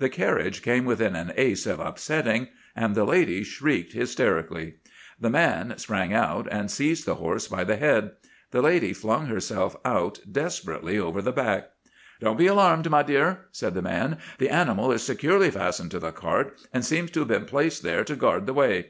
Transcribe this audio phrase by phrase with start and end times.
[0.00, 4.74] The carriage came within an ace of upsetting, and the lady shrieked hysterically.
[5.20, 8.10] The man sprang out, and seized the horse by the head.
[8.50, 11.68] The lady flung herself out desperately over the back.
[12.18, 14.18] "'Don't be alarmed, my dear!' said the man.
[14.38, 18.02] 'The animal is securely fastened to the cart, and seems to have been placed there
[18.02, 18.86] to guard the way.